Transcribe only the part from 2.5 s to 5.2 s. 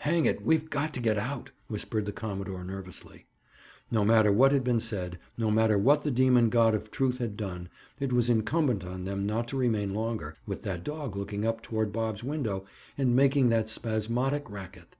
nervously. No matter what had been said;